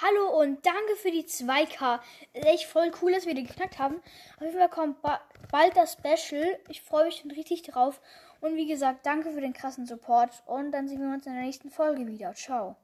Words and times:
Hallo 0.00 0.40
und 0.40 0.64
danke 0.64 0.94
für 0.94 1.10
die 1.10 1.24
2K. 1.24 1.98
Ist 2.32 2.46
echt 2.46 2.66
voll 2.66 2.92
cool, 3.02 3.12
dass 3.12 3.26
wir 3.26 3.34
die 3.34 3.42
geknackt 3.42 3.80
haben. 3.80 3.96
Auf 4.36 4.42
jeden 4.42 4.56
Fall 4.56 4.68
kommt 4.68 5.02
ba 5.02 5.20
bald 5.50 5.76
das 5.76 5.94
Special. 5.94 6.56
Ich 6.68 6.82
freue 6.82 7.06
mich 7.06 7.16
schon 7.16 7.32
richtig 7.32 7.62
drauf. 7.62 8.00
Und 8.40 8.54
wie 8.54 8.68
gesagt, 8.68 9.04
danke 9.04 9.32
für 9.32 9.40
den 9.40 9.54
krassen 9.54 9.86
Support. 9.86 10.44
Und 10.46 10.70
dann 10.70 10.86
sehen 10.86 11.00
wir 11.00 11.12
uns 11.12 11.26
in 11.26 11.34
der 11.34 11.42
nächsten 11.42 11.70
Folge 11.70 12.06
wieder. 12.06 12.32
Ciao. 12.34 12.76